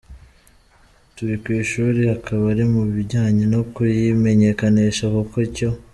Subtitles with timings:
[1.15, 5.69] "Turi ku ishuri, akaba ari mu bijyanye no kuyimenyekanisha, kuko icyo.